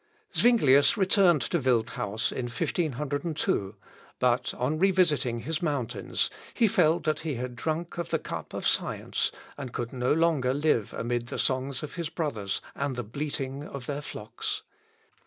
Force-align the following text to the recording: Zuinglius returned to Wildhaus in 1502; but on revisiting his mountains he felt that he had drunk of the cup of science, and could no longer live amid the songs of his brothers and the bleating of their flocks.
Zuinglius 0.33 0.97
returned 0.97 1.43
to 1.43 1.59
Wildhaus 1.59 2.31
in 2.31 2.45
1502; 2.45 3.75
but 4.17 4.51
on 4.55 4.79
revisiting 4.79 5.41
his 5.41 5.61
mountains 5.61 6.31
he 6.55 6.67
felt 6.67 7.03
that 7.03 7.19
he 7.19 7.35
had 7.35 7.55
drunk 7.55 7.99
of 7.99 8.09
the 8.09 8.17
cup 8.17 8.55
of 8.55 8.67
science, 8.67 9.31
and 9.59 9.71
could 9.73 9.93
no 9.93 10.11
longer 10.11 10.55
live 10.55 10.91
amid 10.95 11.27
the 11.27 11.37
songs 11.37 11.83
of 11.83 11.93
his 11.93 12.09
brothers 12.09 12.61
and 12.73 12.95
the 12.95 13.03
bleating 13.03 13.63
of 13.63 13.85
their 13.85 14.01
flocks. 14.01 14.63